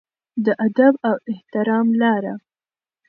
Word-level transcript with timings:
د 0.45 0.47
ادب 0.67 0.93
او 1.09 1.15
احترام 1.31 1.87
لاره. 2.01 2.33